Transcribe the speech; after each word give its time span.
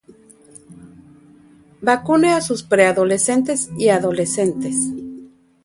Vacune 1.79 2.33
a 2.33 2.41
sus 2.41 2.63
preadolescentes 2.63 3.69
y 3.77 3.89
adolescentes 3.89 4.73